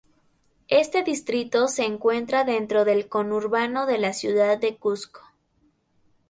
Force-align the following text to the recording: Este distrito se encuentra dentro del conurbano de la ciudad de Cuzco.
Este 0.69 1.03
distrito 1.03 1.67
se 1.67 1.85
encuentra 1.85 2.43
dentro 2.43 2.85
del 2.85 3.07
conurbano 3.07 3.85
de 3.85 3.99
la 3.99 4.13
ciudad 4.13 4.57
de 4.57 4.75
Cuzco. 4.75 5.21